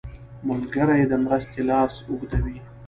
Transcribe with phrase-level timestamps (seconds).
[0.47, 2.57] ملګری د مرستې لاس اوږدوي